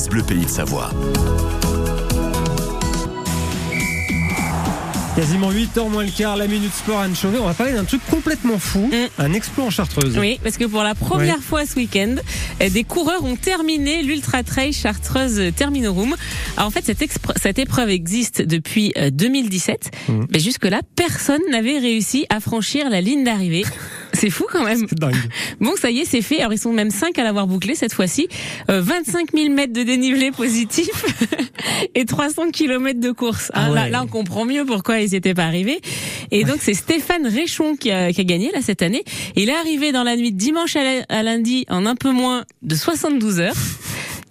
France 0.00 0.08
Bleu 0.08 0.22
Pays 0.22 0.46
de 0.46 0.48
Savoie. 0.48 0.88
Quasiment 5.14 5.50
8h 5.52 5.90
moins 5.90 6.04
le 6.04 6.10
quart, 6.10 6.38
la 6.38 6.46
minute 6.46 6.72
sport 6.72 7.00
Anne 7.00 7.14
Chauvet. 7.14 7.38
On 7.38 7.44
va 7.44 7.52
parler 7.52 7.74
d'un 7.74 7.84
truc 7.84 8.00
complètement 8.10 8.58
fou, 8.58 8.88
Mm. 8.90 8.94
un 9.18 9.32
exploit 9.34 9.66
en 9.66 9.70
chartreuse. 9.70 10.16
Oui, 10.18 10.40
parce 10.42 10.56
que 10.56 10.64
pour 10.64 10.82
la 10.82 10.94
première 10.94 11.40
fois 11.42 11.66
ce 11.66 11.76
week-end, 11.76 12.14
euh, 12.62 12.70
des 12.70 12.84
coureurs 12.84 13.24
ont 13.24 13.36
terminé 13.36 14.02
l'Ultra 14.02 14.42
Trail 14.42 14.72
Chartreuse 14.72 15.52
Terminorum. 15.54 16.16
Alors 16.56 16.68
en 16.68 16.70
fait, 16.70 16.86
cette, 17.36 17.58
épreuve 17.58 17.90
existe 17.90 18.40
depuis 18.40 18.94
euh, 18.96 19.10
2017, 19.10 19.90
Mhm. 20.08 20.28
mais 20.32 20.38
jusque-là, 20.40 20.80
personne 20.96 21.42
n'avait 21.50 21.78
réussi 21.78 22.24
à 22.30 22.40
franchir 22.40 22.88
la 22.88 23.02
ligne 23.02 23.22
d'arrivée. 23.24 23.66
C'est 24.12 24.30
fou 24.30 24.44
quand 24.50 24.64
même. 24.64 24.86
Dingue. 24.92 25.14
Bon, 25.60 25.72
ça 25.76 25.90
y 25.90 26.00
est, 26.00 26.04
c'est 26.04 26.22
fait. 26.22 26.40
Alors, 26.40 26.52
ils 26.52 26.58
sont 26.58 26.72
même 26.72 26.90
5 26.90 27.18
à 27.18 27.22
l'avoir 27.22 27.46
bouclé 27.46 27.74
cette 27.74 27.92
fois-ci. 27.92 28.28
Euh, 28.70 28.80
25 28.80 29.28
000 29.34 29.52
mètres 29.52 29.72
de 29.72 29.82
dénivelé 29.82 30.30
positif 30.30 30.88
et 31.94 32.04
300 32.04 32.50
kilomètres 32.50 33.00
de 33.00 33.10
course. 33.12 33.50
Hein, 33.54 33.66
Ah 33.66 33.74
là, 33.74 33.82
ouais. 33.84 33.90
là, 33.90 34.02
on 34.02 34.06
comprend 34.06 34.44
mieux 34.44 34.64
pourquoi 34.64 35.00
ils 35.00 35.10
n'y 35.10 35.16
étaient 35.16 35.34
pas 35.34 35.44
arrivés. 35.44 35.80
Et 36.30 36.44
donc, 36.44 36.56
c'est 36.60 36.74
Stéphane 36.74 37.26
Réchon 37.26 37.76
qui 37.76 37.90
a, 37.90 38.12
qui 38.12 38.20
a 38.20 38.24
gagné 38.24 38.50
là 38.52 38.60
cette 38.62 38.82
année. 38.82 39.04
Il 39.36 39.48
est 39.48 39.54
arrivé 39.54 39.92
dans 39.92 40.02
la 40.02 40.16
nuit 40.16 40.32
de 40.32 40.38
dimanche 40.38 40.76
à, 40.76 40.82
la- 40.82 41.04
à 41.08 41.22
lundi 41.22 41.64
en 41.68 41.86
un 41.86 41.94
peu 41.94 42.10
moins 42.10 42.44
de 42.62 42.74
72 42.74 43.40
heures. 43.40 43.54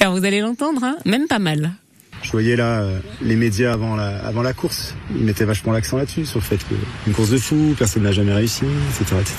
Alors, 0.00 0.16
vous 0.16 0.24
allez 0.24 0.40
l'entendre, 0.40 0.82
hein, 0.84 0.96
même 1.04 1.26
pas 1.28 1.38
mal. 1.38 1.72
Je 2.32 2.38
voyais 2.38 2.56
là 2.56 2.80
euh, 2.80 2.98
les 3.20 3.36
médias 3.36 3.74
avant 3.74 3.94
la, 3.94 4.08
avant 4.24 4.40
la 4.40 4.54
course. 4.54 4.94
Ils 5.14 5.22
mettaient 5.22 5.44
vachement 5.44 5.70
l'accent 5.70 5.98
là-dessus, 5.98 6.24
sur 6.24 6.38
le 6.38 6.44
fait 6.44 6.56
que 6.56 6.74
une 7.06 7.12
course 7.12 7.28
de 7.28 7.36
fou, 7.36 7.74
personne 7.78 8.04
n'a 8.04 8.12
jamais 8.12 8.32
réussi, 8.32 8.64
etc. 8.98 9.16
etc. 9.20 9.34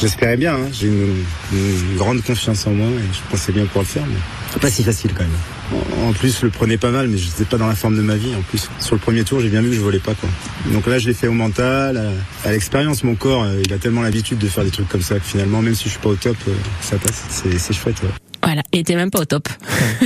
J'espérais 0.00 0.38
bien, 0.38 0.54
hein. 0.54 0.68
j'ai 0.72 0.86
une, 0.86 1.24
une 1.52 1.96
grande 1.98 2.22
confiance 2.22 2.66
en 2.66 2.70
moi 2.70 2.86
et 2.86 3.12
je 3.12 3.30
pensais 3.30 3.52
bien 3.52 3.66
pouvoir 3.66 3.82
le 3.84 3.88
faire, 3.88 4.04
mais 4.06 4.60
pas 4.60 4.70
si 4.70 4.82
facile 4.82 5.12
quand 5.12 5.24
même. 5.24 5.78
En, 6.02 6.08
en 6.08 6.12
plus, 6.14 6.38
je 6.40 6.46
le 6.46 6.50
prenais 6.50 6.78
pas 6.78 6.90
mal, 6.90 7.08
mais 7.08 7.18
je 7.18 7.26
n'étais 7.26 7.44
pas 7.44 7.58
dans 7.58 7.68
la 7.68 7.74
forme 7.74 7.98
de 7.98 8.02
ma 8.02 8.16
vie. 8.16 8.34
En 8.34 8.40
plus, 8.40 8.70
sur 8.80 8.94
le 8.94 9.00
premier 9.00 9.24
tour, 9.24 9.40
j'ai 9.40 9.50
bien 9.50 9.60
vu 9.60 9.68
que 9.68 9.74
je 9.76 9.80
volais 9.80 9.98
pas. 9.98 10.14
Quoi. 10.14 10.30
Donc 10.72 10.86
là, 10.86 10.98
je 10.98 11.06
l'ai 11.06 11.12
fait 11.12 11.28
au 11.28 11.34
mental, 11.34 11.98
à, 11.98 12.48
à 12.48 12.52
l'expérience. 12.52 13.04
Mon 13.04 13.14
corps, 13.14 13.42
euh, 13.44 13.60
il 13.62 13.70
a 13.74 13.76
tellement 13.76 14.00
l'habitude 14.00 14.38
de 14.38 14.48
faire 14.48 14.64
des 14.64 14.70
trucs 14.70 14.88
comme 14.88 15.02
ça 15.02 15.16
que 15.16 15.24
finalement, 15.26 15.60
même 15.60 15.74
si 15.74 15.84
je 15.84 15.90
suis 15.90 15.98
pas 16.00 16.08
au 16.08 16.16
top, 16.16 16.38
euh, 16.48 16.52
ça 16.80 16.96
passe. 16.96 17.24
C'est 17.28 17.58
c'est 17.58 17.74
chouette. 17.74 18.00
ouais. 18.02 18.27
Voilà, 18.48 18.62
il 18.72 18.78
était 18.78 18.96
même 18.96 19.10
pas 19.10 19.20
au 19.20 19.24
top. 19.26 19.46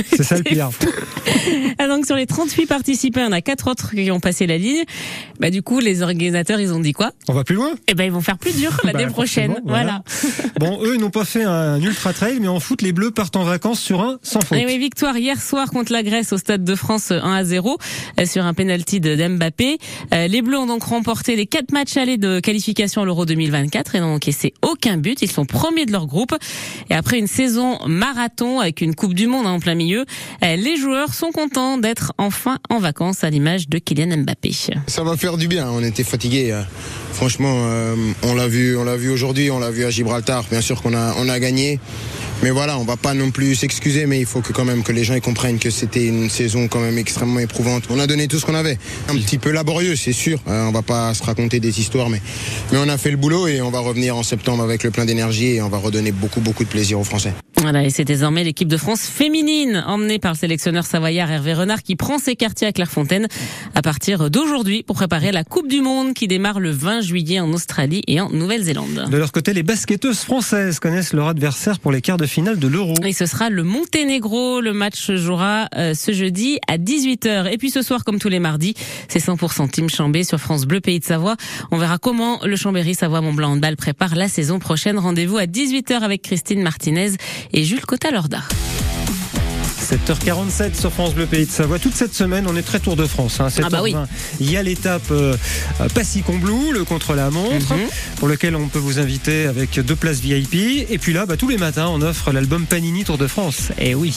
C'est 0.09 0.21
ça 0.23 0.35
le 0.35 0.43
pire. 0.43 0.69
Ah, 1.79 1.87
donc 1.87 2.05
sur 2.05 2.15
les 2.15 2.25
38 2.27 2.65
participants, 2.67 3.21
il 3.21 3.23
y 3.23 3.27
en 3.27 3.31
a 3.31 3.41
quatre 3.41 3.69
autres 3.69 3.91
qui 3.95 4.11
ont 4.11 4.19
passé 4.19 4.45
la 4.45 4.57
ligne. 4.57 4.83
Bah 5.39 5.49
du 5.49 5.61
coup, 5.63 5.79
les 5.79 6.01
organisateurs, 6.01 6.59
ils 6.59 6.71
ont 6.73 6.79
dit 6.79 6.91
quoi? 6.93 7.11
On 7.27 7.33
va 7.33 7.43
plus 7.43 7.55
loin? 7.55 7.71
Eh 7.87 7.93
ben 7.93 8.03
ils 8.03 8.11
vont 8.11 8.21
faire 8.21 8.37
plus 8.37 8.55
dur 8.55 8.71
l'année 8.83 9.05
Bah, 9.05 9.11
prochaine. 9.11 9.47
forcément, 9.51 9.67
Voilà. 9.69 10.03
Bon, 10.59 10.79
eux, 10.83 10.93
ils 10.95 11.01
n'ont 11.01 11.09
pas 11.09 11.25
fait 11.25 11.43
un 11.43 11.81
ultra 11.81 12.13
trail, 12.13 12.37
mais 12.39 12.47
en 12.47 12.59
foot, 12.59 12.81
les 12.81 12.91
Bleus 12.93 13.11
partent 13.11 13.35
en 13.35 13.43
vacances 13.43 13.79
sur 13.79 14.01
un 14.01 14.19
sans 14.21 14.41
faute. 14.41 14.57
Et 14.57 14.61
Eh 14.61 14.65
oui, 14.65 14.77
victoire 14.77 15.17
hier 15.17 15.41
soir 15.41 15.71
contre 15.71 15.91
la 15.91 16.03
Grèce 16.03 16.31
au 16.33 16.37
Stade 16.37 16.63
de 16.63 16.75
France 16.75 17.11
1 17.11 17.17
à 17.33 17.43
0 17.43 17.77
euh, 18.19 18.25
sur 18.25 18.45
un 18.45 18.53
penalty 18.53 18.99
de 18.99 19.15
d'Mbappé. 19.15 19.77
Euh, 20.13 20.27
Les 20.27 20.41
Bleus 20.41 20.57
ont 20.59 20.67
donc 20.67 20.83
remporté 20.83 21.35
les 21.35 21.47
quatre 21.47 21.71
matchs 21.71 21.97
allés 21.97 22.17
de 22.17 22.39
qualification 22.39 23.01
à 23.01 23.05
l'Euro 23.05 23.25
2024 23.25 23.95
et 23.95 23.99
n'ont 24.01 24.13
encaissé 24.15 24.53
aucun 24.61 24.97
but. 24.97 25.21
Ils 25.21 25.31
sont 25.31 25.45
premiers 25.45 25.85
de 25.85 25.91
leur 25.91 26.05
groupe. 26.05 26.35
Et 26.89 26.93
après 26.93 27.17
une 27.17 27.27
saison 27.27 27.79
marathon 27.87 28.32
avec 28.41 28.81
une 28.81 28.95
Coupe 28.95 29.13
du 29.13 29.27
Monde 29.27 29.45
hein, 29.45 29.51
en 29.51 29.59
plein 29.59 29.75
milieu, 29.75 30.05
euh, 30.43 30.55
les 30.55 30.77
joueurs 30.77 31.13
sont 31.13 31.31
contents 31.31 31.77
d'être 31.77 32.13
enfin 32.17 32.57
en 32.69 32.79
vacances 32.79 33.23
à 33.23 33.29
l'image 33.29 33.69
de 33.69 33.77
Kylian 33.77 34.17
Mbappé. 34.17 34.51
Ça 34.87 35.03
va 35.03 35.15
faire 35.17 35.37
du 35.37 35.47
bien. 35.47 35.69
On 35.69 35.83
était 35.83 36.03
fatigués. 36.03 36.51
euh. 36.51 36.61
Franchement, 37.13 37.53
euh, 37.67 37.95
on 38.23 38.33
l'a 38.33 38.47
vu, 38.47 38.75
on 38.75 38.83
l'a 38.83 38.97
vu 38.97 39.09
aujourd'hui, 39.11 39.51
on 39.51 39.59
l'a 39.59 39.69
vu 39.71 39.85
à 39.85 39.89
Gibraltar. 39.89 40.43
Bien 40.49 40.61
sûr 40.61 40.81
qu'on 40.81 40.93
a, 40.93 41.13
on 41.19 41.29
a 41.29 41.39
gagné. 41.39 41.79
Mais 42.43 42.49
voilà, 42.49 42.77
on 42.77 42.83
va 42.83 42.97
pas 42.97 43.13
non 43.13 43.31
plus 43.31 43.55
s'excuser, 43.55 44.05
mais 44.05 44.19
il 44.19 44.25
faut 44.25 44.41
que 44.41 44.51
quand 44.51 44.65
même 44.65 44.83
que 44.83 44.91
les 44.91 45.05
gens 45.05 45.13
ils 45.13 45.21
comprennent 45.21 45.59
que 45.59 45.69
c'était 45.69 46.05
une 46.05 46.29
saison 46.29 46.67
quand 46.67 46.81
même 46.81 46.97
extrêmement 46.97 47.39
éprouvante. 47.39 47.85
On 47.89 47.97
a 47.99 48.05
donné 48.05 48.27
tout 48.27 48.37
ce 48.37 48.45
qu'on 48.45 48.53
avait. 48.53 48.77
Un 49.07 49.15
petit 49.15 49.37
peu 49.37 49.49
laborieux, 49.51 49.95
c'est 49.95 50.11
sûr. 50.11 50.39
Euh, 50.49 50.65
on 50.67 50.73
va 50.73 50.81
pas 50.81 51.13
se 51.13 51.23
raconter 51.23 51.61
des 51.61 51.79
histoires, 51.79 52.09
mais 52.09 52.21
mais 52.73 52.79
on 52.79 52.89
a 52.89 52.97
fait 52.97 53.11
le 53.11 53.17
boulot 53.17 53.47
et 53.47 53.61
on 53.61 53.71
va 53.71 53.79
revenir 53.79 54.17
en 54.17 54.23
septembre 54.23 54.61
avec 54.61 54.83
le 54.83 54.91
plein 54.91 55.05
d'énergie 55.05 55.55
et 55.55 55.61
on 55.61 55.69
va 55.69 55.77
redonner 55.77 56.11
beaucoup 56.11 56.41
beaucoup 56.41 56.65
de 56.65 56.69
plaisir 56.69 56.99
aux 56.99 57.05
Français. 57.05 57.33
Voilà, 57.61 57.85
et 57.85 57.89
c'est 57.89 58.03
désormais 58.03 58.43
l'équipe 58.43 58.67
de 58.67 58.75
France 58.75 59.03
féminine, 59.03 59.81
emmenée 59.87 60.19
par 60.19 60.33
le 60.33 60.37
sélectionneur 60.37 60.85
savoyard 60.85 61.31
Hervé 61.31 61.53
Renard, 61.53 61.81
qui 61.81 61.95
prend 61.95 62.17
ses 62.17 62.35
quartiers 62.35 62.67
à 62.67 62.73
Clairefontaine 62.73 63.29
à 63.73 63.81
partir 63.81 64.29
d'aujourd'hui 64.29 64.83
pour 64.83 64.97
préparer 64.97 65.31
la 65.31 65.45
Coupe 65.45 65.69
du 65.69 65.79
Monde 65.79 66.13
qui 66.13 66.27
démarre 66.27 66.59
le 66.59 66.71
20 66.71 66.99
juillet 66.99 67.39
en 67.39 67.53
Australie 67.53 68.01
et 68.07 68.19
en 68.19 68.29
Nouvelle-Zélande. 68.31 69.07
De 69.09 69.15
leur 69.15 69.31
côté, 69.31 69.53
les 69.53 69.63
basketteuses 69.63 70.19
françaises 70.19 70.79
connaissent 70.79 71.13
leur 71.13 71.29
adversaire 71.29 71.79
pour 71.79 71.93
les 71.93 72.01
quarts 72.01 72.17
de 72.17 72.25
finale 72.25 72.32
Et 73.05 73.13
ce 73.13 73.25
sera 73.25 73.49
le 73.49 73.63
Monténégro. 73.63 74.61
Le 74.61 74.73
match 74.73 75.11
jouera 75.11 75.67
euh, 75.75 75.93
ce 75.93 76.11
jeudi 76.11 76.59
à 76.67 76.77
18h. 76.77 77.51
Et 77.51 77.57
puis 77.57 77.69
ce 77.69 77.81
soir, 77.81 78.03
comme 78.03 78.19
tous 78.19 78.29
les 78.29 78.39
mardis, 78.39 78.73
c'est 79.07 79.19
100% 79.19 79.69
Team 79.69 79.89
Chambé 79.89 80.23
sur 80.23 80.39
France 80.39 80.65
Bleu 80.65 80.79
Pays 80.79 80.99
de 80.99 81.05
Savoie. 81.05 81.35
On 81.71 81.77
verra 81.77 81.97
comment 81.97 82.39
le 82.43 82.55
Chambéry 82.55 82.95
Savoie 82.95 83.21
Mont-Blanc 83.21 83.51
Handball 83.51 83.75
prépare 83.75 84.15
la 84.15 84.27
saison 84.27 84.59
prochaine. 84.59 84.97
Rendez-vous 84.97 85.37
à 85.37 85.45
18h 85.45 86.01
avec 86.01 86.21
Christine 86.21 86.61
Martinez 86.61 87.11
et 87.51 87.63
Jules 87.63 87.85
Cotta-Lorda. 87.85 88.41
7h47 89.97 90.73
sur 90.79 90.91
France 90.91 91.13
Bleu 91.13 91.27
Pays 91.27 91.45
de 91.45 91.51
Savoie. 91.51 91.77
Toute 91.77 91.93
cette 91.93 92.15
semaine, 92.15 92.45
on 92.49 92.55
est 92.55 92.63
très 92.63 92.79
Tour 92.79 92.95
de 92.95 93.05
France. 93.05 93.39
Hein. 93.39 93.49
Ah 93.63 93.69
bah 93.69 93.81
oui. 93.83 93.93
7h20, 93.93 94.07
Il 94.39 94.49
y 94.51 94.57
a 94.57 94.63
l'étape 94.63 95.03
euh, 95.11 95.35
Passy-Combloux, 95.93 96.71
le 96.71 96.83
contre-la-montre, 96.83 97.73
Mhm. 97.75 97.87
pour 98.15 98.27
lequel 98.27 98.55
on 98.55 98.67
peut 98.69 98.79
vous 98.79 98.97
inviter 98.97 99.45
avec 99.45 99.79
deux 99.79 99.95
places 99.95 100.19
VIP. 100.19 100.87
Et 100.89 100.97
puis 100.97 101.13
là, 101.13 101.27
bah, 101.27 101.37
tous 101.37 101.47
les 101.47 101.57
matins, 101.57 101.87
on 101.91 102.01
offre 102.01 102.31
l'album 102.31 102.65
Panini 102.65 103.03
Tour 103.03 103.19
de 103.19 103.27
France. 103.27 103.69
Eh 103.77 103.93
oui. 103.93 104.15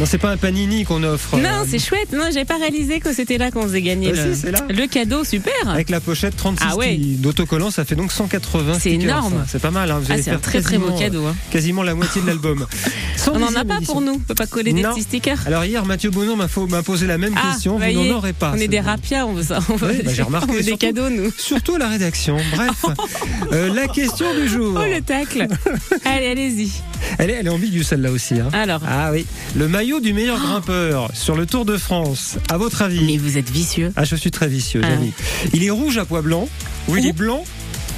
Non, 0.00 0.06
c'est 0.06 0.18
pas 0.18 0.30
un 0.30 0.36
Panini 0.36 0.82
qu'on 0.84 1.04
offre. 1.04 1.36
Non, 1.36 1.44
euh, 1.48 1.64
c'est 1.68 1.78
chouette. 1.78 2.12
Non, 2.12 2.24
j'avais 2.32 2.44
pas 2.44 2.58
réalisé 2.58 2.98
que 2.98 3.12
c'était 3.14 3.38
là 3.38 3.52
qu'on 3.52 3.62
faisait 3.62 3.82
gagner 3.82 4.12
Ah, 4.16 4.26
le, 4.26 4.34
si, 4.34 4.40
c'est 4.40 4.50
là. 4.50 4.60
le 4.68 4.86
cadeau. 4.88 5.22
Super. 5.22 5.52
Avec 5.68 5.90
la 5.90 6.00
pochette 6.00 6.36
36 6.36 6.66
Ah 6.68 6.76
ouais. 6.76 6.96
d'autocollants, 6.98 7.70
ça 7.70 7.84
fait 7.84 7.94
donc 7.94 8.10
180 8.10 8.78
C'est 8.80 8.90
énorme. 8.90 9.44
C'est 9.48 9.62
pas 9.62 9.70
mal. 9.70 9.92
Hein. 9.92 10.00
Vous 10.00 10.06
Ah, 10.10 10.14
allez 10.14 10.22
c'est 10.24 10.32
un 10.32 10.38
très 10.38 10.60
très 10.60 10.78
beau 10.78 10.90
cadeau. 10.98 11.24
hein. 11.26 11.36
euh, 11.38 11.52
Quasiment 11.52 11.84
la 11.84 11.94
moitié 11.94 12.20
de 12.20 12.26
l'album. 12.26 12.66
On 13.32 13.38
n'en 13.38 13.46
a 13.46 13.50
110e 13.62 13.64
pas 13.68 13.76
édition. 13.76 13.92
pour 13.94 14.02
nous. 14.02 14.12
On 14.14 14.18
peut 14.18 14.34
pas 14.34 14.46
coller 14.46 14.72
des 14.72 14.82
Non. 14.82 14.90
Stickers. 15.04 15.38
Alors 15.46 15.64
hier, 15.64 15.84
Mathieu 15.84 16.10
Bonon 16.10 16.36
m'a 16.36 16.48
posé 16.82 17.06
la 17.06 17.16
même 17.18 17.34
Ah, 17.36 17.50
question. 17.52 17.78
Vous 17.78 17.92
n'en 17.92 18.16
aurez 18.16 18.32
pas. 18.32 18.52
On 18.54 18.58
est 18.58 18.66
des 18.68 18.80
bon. 18.80 18.86
rapias, 18.86 19.24
on 19.26 19.34
veut 19.34 19.42
ça. 19.44 19.60
On 19.68 19.76
veut, 19.76 19.88
Oui, 19.92 20.02
bah, 20.04 20.10
j'ai 20.14 20.22
remarqué, 20.22 20.50
on 20.50 20.54
des 20.56 20.62
surtout. 20.64 20.78
cadeaux, 20.78 21.10
nous. 21.10 21.30
Surtout 21.38 21.76
la 21.76 21.88
rédaction. 21.88 22.36
Bref, 22.54 22.84
Euh, 23.52 23.72
la 23.72 23.86
question 23.88 24.26
du 24.34 24.48
jour. 24.48 24.76
Oh, 24.80 24.84
le 24.92 25.00
tacle. 25.00 25.46
Allez, 26.04 26.26
allez-y. 26.28 26.70
Elle 27.18 27.30
est, 27.30 27.34
elle 27.34 27.46
est 27.46 27.50
ambiguë 27.50 27.84
celle-là 27.84 28.10
aussi. 28.10 28.34
hein. 28.40 28.48
Alors. 28.52 28.80
Ah 28.88 29.10
oui, 29.12 29.26
le 29.56 29.68
maillot 29.68 30.00
du 30.00 30.12
meilleur 30.12 30.38
grimpeur 30.40 31.10
sur 31.14 31.36
le 31.36 31.46
Tour 31.46 31.64
de 31.64 31.76
France. 31.76 32.36
À 32.50 32.56
votre 32.56 32.82
avis? 32.82 33.04
Mais 33.04 33.16
vous 33.18 33.38
êtes 33.38 33.50
vicieux. 33.50 33.92
Ah, 33.96 34.04
je 34.04 34.16
suis 34.16 34.30
très 34.30 34.48
vicieux, 34.48 34.80
Ah. 34.84 34.88
Il 35.52 35.62
est 35.64 35.70
rouge 35.70 35.98
à 35.98 36.04
pois 36.04 36.22
blanc 36.22 36.48
ou 36.88 36.96
il 36.96 37.06
est 37.06 37.12
blanc 37.12 37.44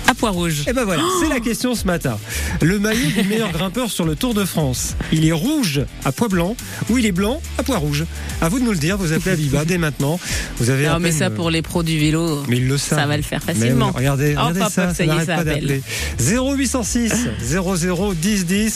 À 0.08 0.14
pois 0.14 0.30
rouge. 0.30 0.62
Eh 0.68 0.72
ben 0.72 0.84
voilà, 0.84 1.02
c'est 1.20 1.28
la 1.28 1.40
question 1.40 1.74
ce 1.74 1.84
matin. 1.84 2.18
Le 2.62 2.78
maillot 2.78 3.10
du 3.10 3.24
meilleur 3.28 3.50
grimpeur 3.52 3.90
sur 3.90 4.04
le 4.04 4.14
Tour 4.14 4.34
de 4.34 4.44
France. 4.44 4.94
Il 5.12 5.26
est 5.26 5.32
rouge 5.32 5.80
à 6.04 6.12
pois 6.12 6.28
blanc 6.28 6.56
ou 6.88 6.98
il 6.98 7.06
est 7.06 7.12
blanc 7.12 7.40
à 7.58 7.62
pois 7.64 7.78
rouge 7.78 8.04
À 8.40 8.48
vous 8.48 8.58
de 8.60 8.64
nous 8.64 8.70
le 8.72 8.78
dire. 8.78 8.96
Vous 8.96 9.12
appelez 9.12 9.32
Aviva 9.32 9.64
dès 9.64 9.78
maintenant. 9.78 10.20
Vous 10.58 10.70
avez 10.70 10.86
Non, 10.86 11.00
mais 11.00 11.10
ça 11.12 11.30
pour 11.30 11.50
les 11.50 11.60
pros 11.62 11.82
du 11.82 11.98
vélo. 11.98 12.42
Mais 12.48 12.58
ils 12.58 12.68
le 12.68 12.78
savent. 12.78 13.00
Ça 13.00 13.06
va 13.06 13.16
le 13.16 13.22
faire 13.24 13.42
facilement. 13.42 13.90
regardez, 13.92 14.30
regardez 14.36 14.60
hop, 14.60 14.68
ça, 14.70 14.88
ça 14.88 14.94
ça 14.94 15.04
y 15.04 15.06
est, 15.06 15.10
n'arrête 15.10 15.26
ça 15.26 15.34
pas 15.34 15.40
appelle. 15.42 15.66
d'appeler. 15.66 15.82
0806 16.20 17.12
00 17.42 18.14
10 18.14 18.46
10. 18.46 18.74